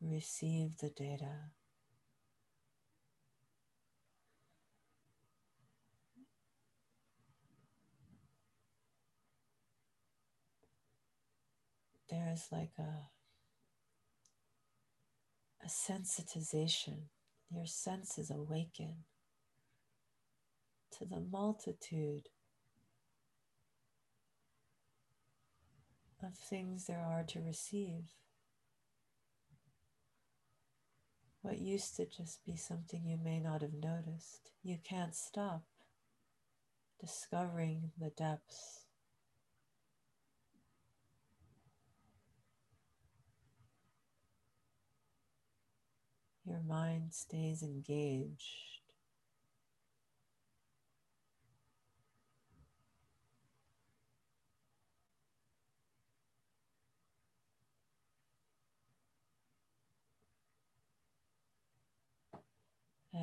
receive 0.00 0.78
the 0.78 0.88
data, 0.88 1.50
there's 12.08 12.46
like 12.50 12.72
a, 12.78 13.10
a 15.64 15.68
sensitization. 15.68 17.08
Your 17.50 17.66
senses 17.66 18.30
awaken 18.30 19.04
to 20.98 21.04
the 21.04 21.20
multitude 21.20 22.28
of 26.22 26.34
things 26.34 26.86
there 26.86 27.04
are 27.06 27.22
to 27.24 27.40
receive. 27.40 28.12
What 31.46 31.60
used 31.60 31.94
to 31.94 32.06
just 32.06 32.44
be 32.44 32.56
something 32.56 33.06
you 33.06 33.18
may 33.22 33.38
not 33.38 33.62
have 33.62 33.72
noticed, 33.72 34.50
you 34.64 34.78
can't 34.82 35.14
stop 35.14 35.62
discovering 37.00 37.92
the 37.96 38.10
depths. 38.10 38.86
Your 46.44 46.62
mind 46.66 47.14
stays 47.14 47.62
engaged. 47.62 48.75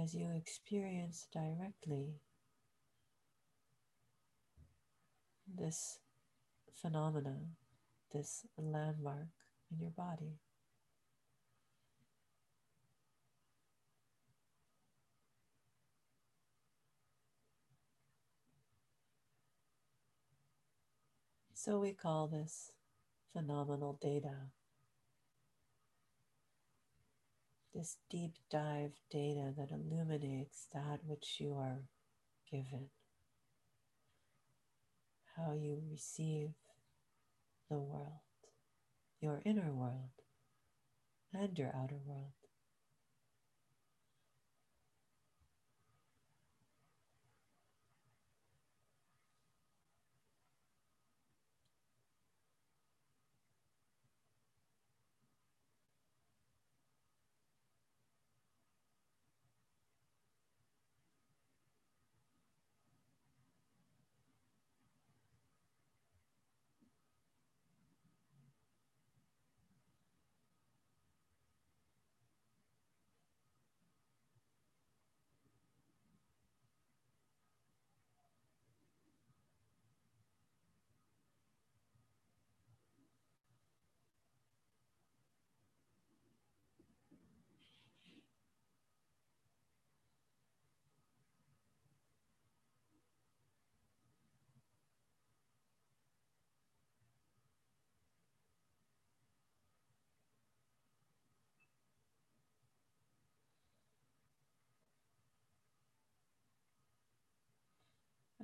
As 0.02 0.16
you 0.16 0.32
experience 0.36 1.28
directly 1.32 2.16
this 5.48 6.00
phenomena, 6.74 7.38
this 8.12 8.46
landmark 8.58 9.28
in 9.72 9.80
your 9.80 9.92
body. 9.92 10.40
So 21.54 21.80
we 21.80 21.94
call 21.94 22.28
this 22.28 22.72
phenomenal 23.32 23.98
data. 24.02 24.50
This 27.74 27.98
deep 28.10 28.34
dive 28.52 28.94
data 29.10 29.54
that 29.58 29.72
illuminates 29.72 30.68
that 30.74 31.00
which 31.06 31.38
you 31.40 31.56
are 31.56 31.82
given 32.52 32.90
how 35.36 35.54
you 35.54 35.82
receive 35.90 36.52
the 37.70 37.80
world, 37.80 38.22
your 39.20 39.42
inner 39.46 39.72
world, 39.72 40.12
and 41.34 41.58
your 41.58 41.70
outer 41.76 42.00
world. 42.06 42.43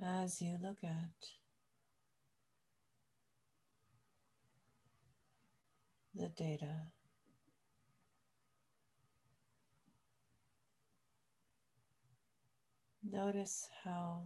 As 0.02 0.40
you 0.40 0.56
look 0.62 0.78
at 0.82 1.28
the 6.14 6.28
data. 6.28 6.86
Notice 13.10 13.68
how 13.84 14.24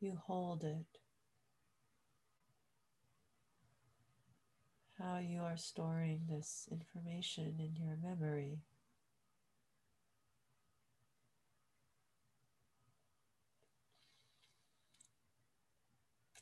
you 0.00 0.18
hold 0.26 0.64
it, 0.64 0.86
how 4.98 5.18
you 5.18 5.40
are 5.40 5.56
storing 5.56 6.22
this 6.28 6.68
information 6.70 7.54
in 7.58 7.76
your 7.76 7.96
memory. 8.02 8.58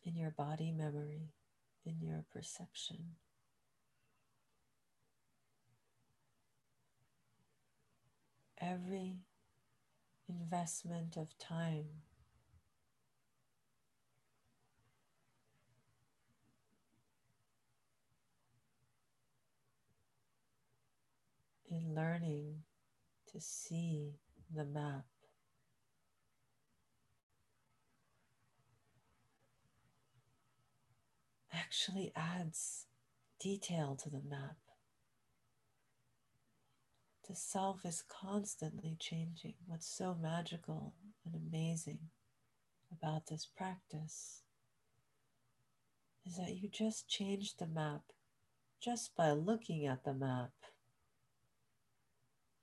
In 0.07 0.15
your 0.15 0.31
body 0.31 0.71
memory, 0.71 1.33
in 1.85 2.01
your 2.01 2.25
perception. 2.33 3.17
Every 8.59 9.19
investment 10.29 11.17
of 11.17 11.37
time 11.39 11.87
in 21.69 21.95
learning 21.95 22.63
to 23.33 23.41
see 23.41 24.15
the 24.55 24.65
map 24.65 25.05
actually 31.57 32.13
adds 32.15 32.87
detail 33.41 33.97
to 34.03 34.11
the 34.11 34.23
map. 34.29 34.57
The 37.29 37.35
self 37.35 37.85
is 37.85 38.05
constantly 38.09 38.97
changing. 38.99 39.55
What's 39.67 39.89
so 39.89 40.17
magical 40.21 40.95
and 41.25 41.35
amazing 41.35 41.99
about 42.93 43.27
this 43.27 43.47
practice 43.47 44.43
is 46.25 46.37
that 46.37 46.57
you 46.57 46.69
just 46.69 47.09
change 47.09 47.57
the 47.57 47.67
map 47.67 48.03
just 48.81 49.17
by 49.17 49.33
looking 49.33 49.87
at 49.87 50.05
the 50.05 50.15
map. 50.15 50.53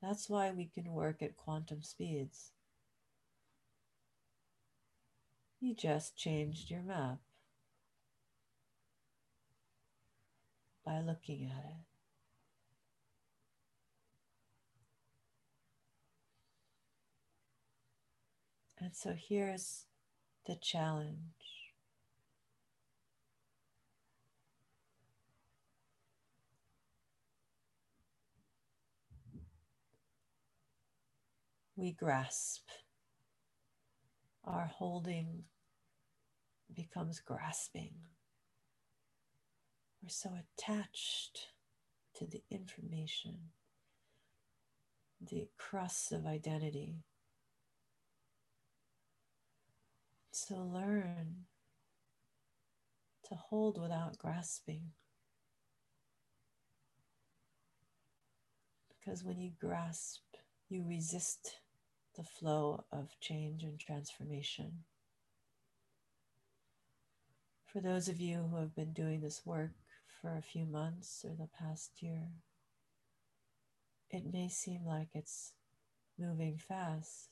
That's 0.01 0.29
why 0.29 0.51
we 0.51 0.65
can 0.65 0.91
work 0.91 1.21
at 1.21 1.37
quantum 1.37 1.81
speeds. 1.81 2.51
You 5.59 5.73
just 5.73 6.17
changed 6.17 6.69
your 6.69 6.83
map. 6.83 7.19
By 10.86 10.99
looking 10.99 11.45
at 11.45 11.65
it. 11.65 11.86
And 18.79 18.93
so 18.93 19.15
here's 19.17 19.86
the 20.45 20.57
challenge. 20.61 21.17
We 31.77 31.93
grasp. 31.93 32.67
Our 34.43 34.65
holding 34.65 35.45
becomes 36.75 37.21
grasping. 37.21 37.93
We're 40.03 40.09
so 40.09 40.31
attached 40.57 41.47
to 42.15 42.25
the 42.25 42.43
information, 42.51 43.37
the 45.21 45.47
crust 45.57 46.11
of 46.11 46.25
identity. 46.25 46.97
So 50.31 50.55
learn 50.55 51.45
to 53.29 53.35
hold 53.35 53.81
without 53.81 54.17
grasping. 54.17 54.91
Because 58.89 59.23
when 59.23 59.39
you 59.39 59.51
grasp, 59.57 60.23
you 60.67 60.83
resist 60.85 61.59
the 62.17 62.25
flow 62.25 62.83
of 62.91 63.17
change 63.21 63.63
and 63.63 63.79
transformation. 63.79 64.83
For 67.65 67.79
those 67.79 68.09
of 68.09 68.19
you 68.19 68.49
who 68.51 68.57
have 68.57 68.75
been 68.75 68.91
doing 68.91 69.21
this 69.21 69.45
work 69.45 69.71
for 70.24 70.38
a 70.38 70.41
few 70.41 70.65
months 70.65 71.26
or 71.28 71.36
the 71.36 71.49
past 71.59 72.01
year, 72.01 72.30
it 74.09 74.24
may 74.32 74.47
seem 74.47 74.86
like 74.86 75.09
it's 75.13 75.51
moving 76.17 76.57
fast. 76.57 77.30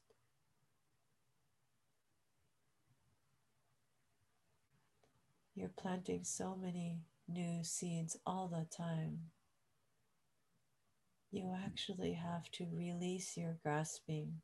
You're 5.56 5.70
planting 5.70 6.26
so 6.26 6.58
many 6.62 6.98
new 7.30 7.64
seeds 7.64 8.18
all 8.26 8.50
the 8.50 8.66
time. 8.76 9.20
You 11.32 11.56
actually 11.66 12.14
have 12.14 12.52
to 12.54 12.68
release 12.74 13.38
your 13.38 13.58
grasping 13.64 14.42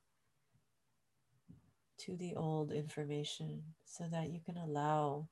to 1.98 2.16
the 2.16 2.36
old 2.36 2.72
information 2.72 3.64
so 3.84 4.06
that 4.10 4.30
you 4.30 4.40
can 4.46 4.56
allow 4.56 5.28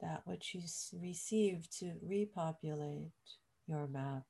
that 0.00 0.22
which 0.24 0.54
you 0.54 0.62
receive 1.00 1.68
to 1.78 1.94
repopulate 2.02 3.12
your 3.66 3.86
map. 3.86 4.24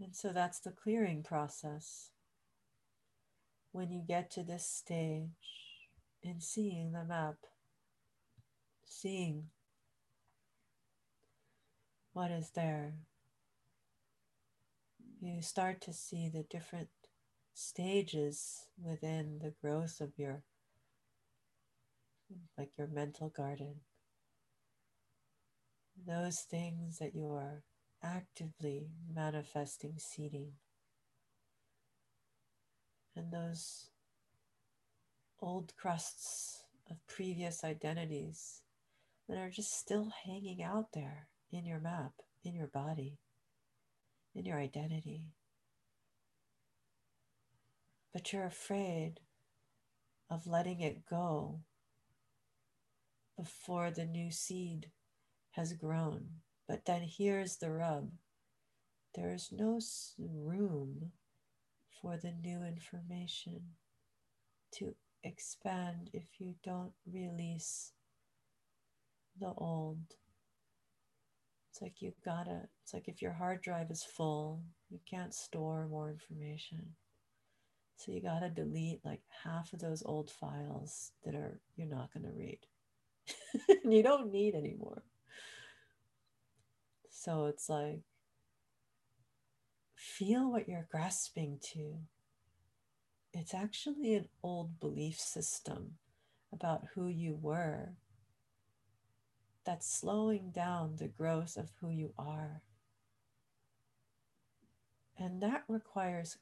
And 0.00 0.16
so 0.16 0.32
that's 0.32 0.58
the 0.58 0.72
clearing 0.72 1.22
process. 1.22 2.10
When 3.70 3.90
you 3.92 4.02
get 4.06 4.30
to 4.32 4.42
this 4.42 4.66
stage 4.66 5.28
in 6.22 6.40
seeing 6.40 6.92
the 6.92 7.04
map, 7.04 7.36
seeing 8.84 9.44
what 12.12 12.30
is 12.30 12.50
there, 12.50 12.94
you 15.22 15.40
start 15.40 15.80
to 15.82 15.92
see 15.92 16.28
the 16.28 16.44
different 16.50 16.88
stages 17.54 18.66
within 18.82 19.38
the 19.40 19.54
growth 19.62 20.00
of 20.00 20.10
your 20.16 20.42
like 22.58 22.76
your 22.76 22.88
mental 22.88 23.28
garden. 23.28 23.76
Those 26.06 26.40
things 26.40 26.98
that 26.98 27.14
you 27.14 27.30
are 27.32 27.62
actively 28.02 28.88
manifesting 29.14 29.94
seeding. 29.98 30.52
And 33.14 33.30
those 33.30 33.90
old 35.40 35.72
crusts 35.76 36.64
of 36.90 36.96
previous 37.06 37.62
identities 37.62 38.62
that 39.28 39.38
are 39.38 39.50
just 39.50 39.78
still 39.78 40.10
hanging 40.24 40.62
out 40.62 40.86
there 40.94 41.28
in 41.52 41.64
your 41.66 41.80
map 41.80 42.12
in 42.44 42.54
your 42.54 42.66
body 42.66 43.18
in 44.34 44.44
your 44.44 44.58
identity. 44.58 45.28
But 48.12 48.32
you're 48.32 48.46
afraid 48.46 49.20
of 50.30 50.46
letting 50.46 50.80
it 50.80 51.06
go 51.08 51.60
before 53.36 53.90
the 53.90 54.04
new 54.04 54.30
seed 54.30 54.90
has 55.52 55.72
grown. 55.72 56.26
But 56.68 56.84
then 56.86 57.02
here's 57.02 57.56
the 57.56 57.70
rub 57.70 58.10
there 59.14 59.34
is 59.34 59.50
no 59.52 59.78
room 60.18 61.12
for 62.00 62.16
the 62.16 62.32
new 62.32 62.64
information 62.64 63.60
to 64.72 64.94
expand 65.22 66.08
if 66.14 66.24
you 66.38 66.54
don't 66.64 66.92
release 67.06 67.92
the 69.38 69.52
old. 69.56 69.98
It's 71.72 71.80
like 71.80 72.02
you 72.02 72.12
gotta, 72.22 72.68
it's 72.82 72.92
like 72.92 73.08
if 73.08 73.22
your 73.22 73.32
hard 73.32 73.62
drive 73.62 73.90
is 73.90 74.04
full, 74.04 74.62
you 74.90 75.00
can't 75.08 75.32
store 75.32 75.88
more 75.88 76.10
information. 76.10 76.96
So 77.96 78.12
you 78.12 78.20
gotta 78.20 78.50
delete 78.50 79.02
like 79.06 79.22
half 79.42 79.72
of 79.72 79.78
those 79.78 80.02
old 80.04 80.30
files 80.30 81.12
that 81.24 81.34
are 81.34 81.60
you're 81.76 81.88
not 81.88 82.12
gonna 82.12 82.32
read. 82.36 82.58
you 83.84 84.02
don't 84.02 84.30
need 84.30 84.54
anymore. 84.54 85.02
So 87.08 87.46
it's 87.46 87.70
like 87.70 88.02
feel 89.94 90.52
what 90.52 90.68
you're 90.68 90.88
grasping 90.90 91.58
to. 91.72 91.94
It's 93.32 93.54
actually 93.54 94.14
an 94.14 94.28
old 94.42 94.78
belief 94.78 95.18
system 95.18 95.92
about 96.52 96.82
who 96.94 97.08
you 97.08 97.38
were 97.40 97.94
that's 99.64 99.92
slowing 99.92 100.50
down 100.50 100.96
the 100.96 101.08
growth 101.08 101.56
of 101.56 101.70
who 101.80 101.90
you 101.90 102.12
are. 102.18 102.62
And 105.18 105.42
that 105.42 105.64
requires 105.68 106.38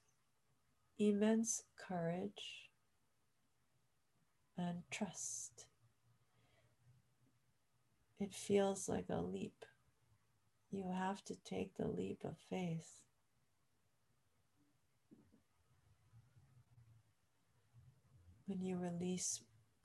immense 0.99 1.65
courage 1.77 2.71
and 4.57 4.83
trust. 4.91 5.67
It 8.19 8.35
feels 8.35 8.89
like 8.89 9.07
a 9.09 9.21
leap. 9.21 9.65
You 10.71 10.85
have 10.95 11.25
to 11.25 11.35
take 11.45 11.77
the 11.77 11.89
leap 11.89 12.21
of 12.25 12.37
faith. 12.49 13.01
When 18.47 18.63
you 18.63 18.77
release 18.77 19.41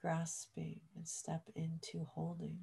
grasping 0.05 0.81
and 0.95 1.07
step 1.07 1.49
into 1.55 2.07
holding. 2.13 2.59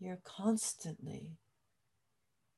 You're 0.00 0.20
constantly 0.22 1.38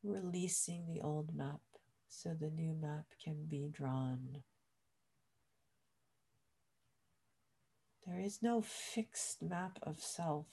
releasing 0.03 0.87
the 0.87 1.01
old 1.01 1.35
map 1.35 1.61
so 2.09 2.35
the 2.39 2.51
new 2.51 2.75
map 2.75 3.07
can 3.23 3.47
be 3.49 3.69
drawn. 3.73 4.43
There 8.07 8.21
is 8.21 8.43
no 8.43 8.61
fixed 8.61 9.43
map 9.43 9.79
of 9.83 10.01
self. 10.01 10.47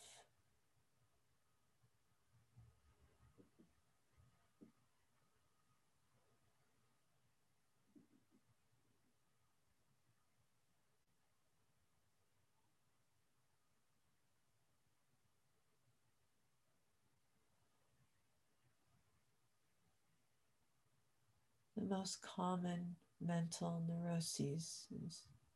Most 21.89 22.21
common 22.21 22.95
mental 23.21 23.81
neuroses 23.87 24.85
in 24.91 25.09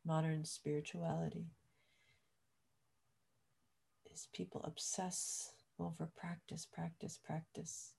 modern 0.06 0.46
spirituality 0.46 1.46
is 4.14 4.28
people 4.34 4.62
obsess 4.64 5.54
over 5.80 6.10
practice, 6.16 6.68
practice, 6.72 7.20
practice. 7.24 7.94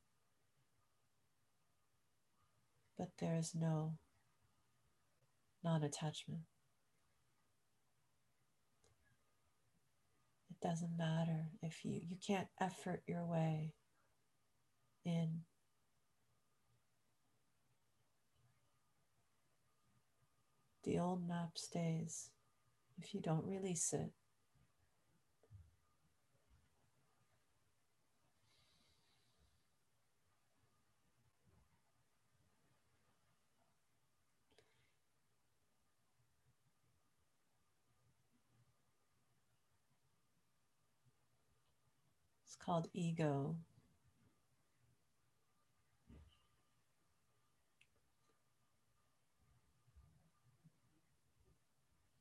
But 2.98 3.10
there 3.18 3.36
is 3.36 3.54
no 3.54 3.94
non 5.64 5.82
attachment. 5.82 6.42
It 10.50 10.66
doesn't 10.66 10.96
matter 10.96 11.46
if 11.62 11.84
you, 11.84 12.00
you 12.08 12.16
can't 12.24 12.48
effort 12.60 13.02
your 13.06 13.24
way 13.24 13.72
in 15.04 15.40
The 20.84 20.98
old 20.98 21.26
map 21.28 21.56
stays 21.58 22.30
if 22.98 23.14
you 23.14 23.20
don't 23.20 23.46
release 23.46 23.92
it. 23.92 24.10
It's 42.44 42.56
called 42.56 42.88
ego. 42.92 43.56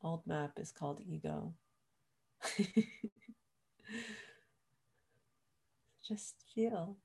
Old 0.04 0.26
map 0.28 0.60
is 0.60 0.72
called 0.72 1.02
ego. 1.08 1.54
Just 6.08 6.36
feel. 6.54 6.97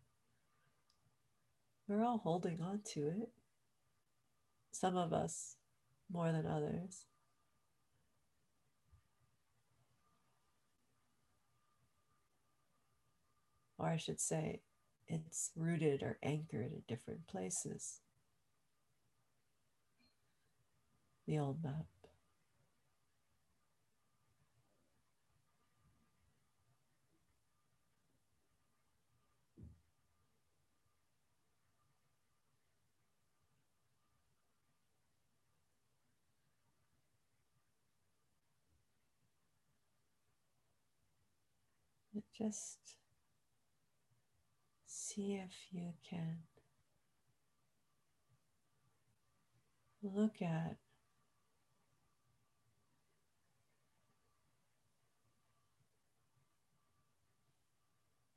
We're 1.88 2.04
all 2.04 2.18
holding 2.18 2.60
on 2.60 2.80
to 2.94 3.08
it. 3.08 3.30
some 4.72 4.96
of 4.96 5.12
us 5.12 5.56
more 6.12 6.30
than 6.32 6.46
others. 6.46 7.06
Or 13.78 13.88
I 13.88 13.96
should 13.96 14.20
say, 14.20 14.60
it's 15.08 15.50
rooted 15.56 16.02
or 16.02 16.18
anchored 16.22 16.72
at 16.72 16.86
different 16.86 17.26
places. 17.26 18.00
The 21.26 21.38
old 21.38 21.62
map. 21.62 21.86
Just 42.36 42.78
see 44.86 45.34
if 45.34 45.52
you 45.70 45.92
can 46.08 46.38
look 50.02 50.42
at 50.42 50.76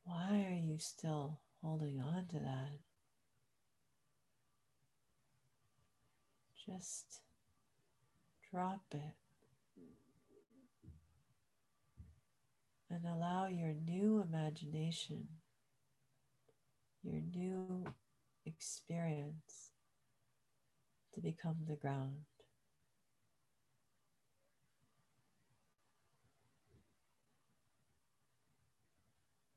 why 0.06 0.46
are 0.50 0.56
you 0.56 0.78
still 0.78 1.40
holding 1.62 2.00
on 2.00 2.26
to 2.28 2.40
that? 2.40 2.72
Just 6.66 7.22
drop 8.50 8.82
it. 8.92 9.29
And 12.90 13.06
allow 13.06 13.48
your 13.48 13.74
new 13.74 14.22
imagination, 14.22 15.28
your 17.04 17.22
new 17.22 17.86
experience 18.46 19.72
to 21.14 21.22
become 21.22 21.58
the 21.68 21.76
ground. 21.76 22.26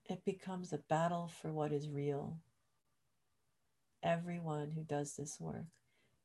It 0.04 0.24
becomes 0.24 0.72
a 0.72 0.78
battle 0.78 1.28
for 1.40 1.50
what 1.52 1.72
is 1.72 1.88
real. 1.88 2.38
Everyone 4.02 4.72
who 4.72 4.82
does 4.82 5.16
this 5.16 5.38
work, 5.40 5.66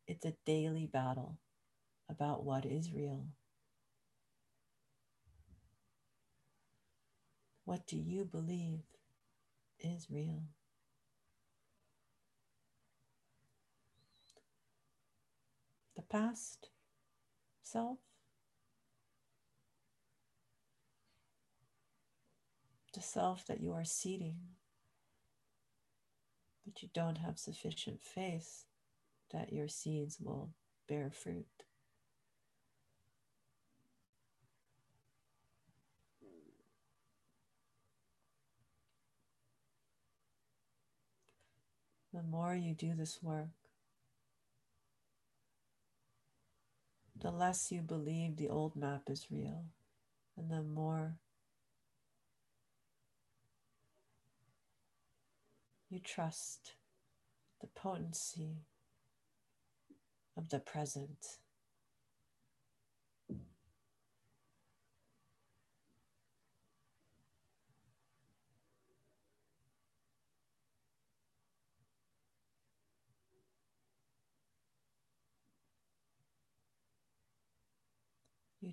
it's 0.08 0.26
a 0.26 0.36
daily 0.46 0.88
battle 0.88 1.38
about 2.10 2.44
what 2.44 2.66
is 2.66 2.92
real. 2.92 3.28
What 7.68 7.86
do 7.86 7.98
you 7.98 8.24
believe 8.24 8.84
is 9.78 10.08
real? 10.10 10.44
The 15.98 16.02
past 16.04 16.70
self? 17.64 17.98
The 22.94 23.02
self 23.02 23.46
that 23.48 23.60
you 23.60 23.74
are 23.74 23.84
seeding, 23.84 24.38
but 26.66 26.82
you 26.82 26.88
don't 26.94 27.18
have 27.18 27.38
sufficient 27.38 28.02
faith 28.02 28.64
that 29.34 29.52
your 29.52 29.68
seeds 29.68 30.22
will 30.22 30.52
bear 30.88 31.12
fruit. 31.12 31.67
The 42.18 42.24
more 42.24 42.56
you 42.56 42.74
do 42.74 42.96
this 42.96 43.20
work, 43.22 43.52
the 47.16 47.30
less 47.30 47.72
you 47.72 47.82
believe 47.82 48.38
the 48.38 48.50
old 48.50 48.76
map 48.76 49.04
is 49.08 49.28
real, 49.30 49.66
and 50.36 50.50
the 50.50 50.64
more 50.64 51.18
you 55.92 56.00
trust 56.00 56.74
the 57.62 57.68
potency 57.68 58.64
of 60.36 60.50
the 60.50 60.60
present. 60.60 61.38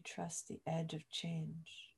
Trust 0.05 0.49
the 0.49 0.61
edge 0.67 0.95
of 0.95 1.09
change. 1.11 1.91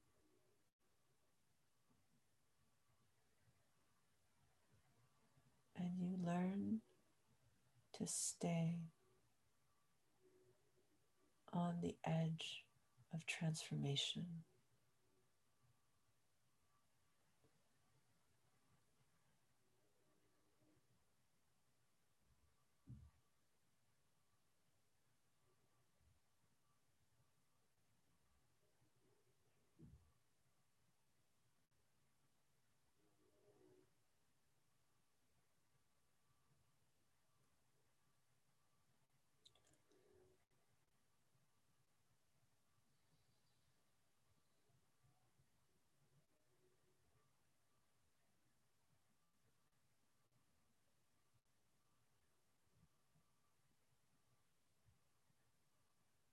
And 5.76 5.90
you 5.98 6.16
learn 6.24 6.80
to 7.98 8.07
stay 8.07 8.78
on 11.52 11.76
the 11.82 11.96
edge 12.04 12.64
of 13.12 13.26
transformation. 13.26 14.26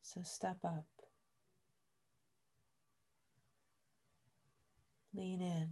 So 0.06 0.22
step 0.22 0.58
up, 0.64 0.86
lean 5.16 5.42
in, 5.42 5.70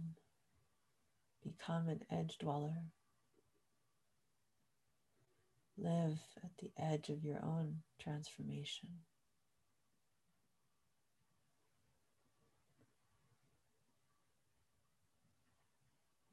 become 1.44 1.88
an 1.88 2.00
edge 2.10 2.38
dweller. 2.38 2.86
Live 5.78 6.18
at 6.42 6.50
the 6.58 6.72
edge 6.76 7.08
of 7.10 7.24
your 7.24 7.44
own 7.44 7.82
transformation. 8.00 8.88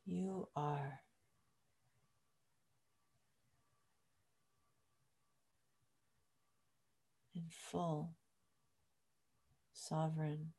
You 0.06 0.48
are 0.56 1.02
full 7.52 8.14
sovereign 9.74 10.54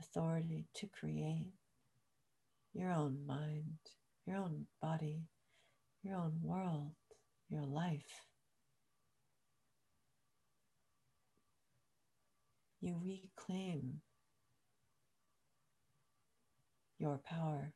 authority 0.00 0.66
to 0.74 0.86
create 0.86 1.52
your 2.72 2.90
own 2.90 3.26
mind, 3.26 3.78
your 4.26 4.36
own 4.36 4.66
body, 4.80 5.22
your 6.02 6.16
own 6.16 6.38
world, 6.42 6.92
your 7.48 7.64
life. 7.64 8.26
You 12.80 12.96
reclaim 13.00 14.00
your 16.98 17.18
power, 17.18 17.72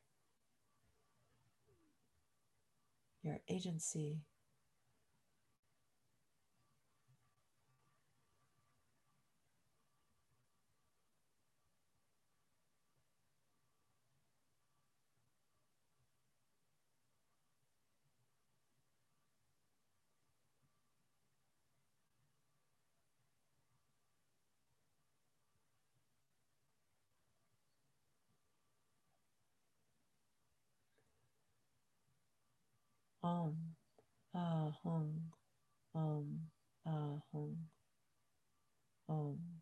your 3.21 3.39
agency, 3.49 4.19
Om, 33.27 33.75
Ah 34.33 34.71
Hum, 34.83 35.31
Om, 35.93 36.51
Ah 36.85 37.19
Hum, 37.33 37.69
Om. 39.09 39.56